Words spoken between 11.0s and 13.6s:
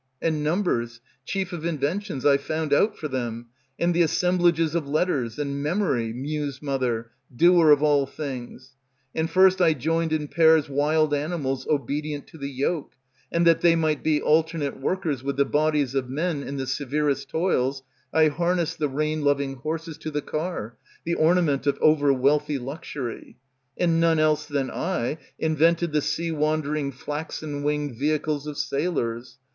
animals Obedient to the yoke; and